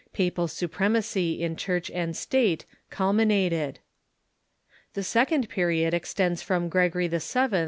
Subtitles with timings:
[0.13, 3.77] Papal supremacy in Church and State culminated.
[4.95, 7.57] The second period extends from Gregory VII.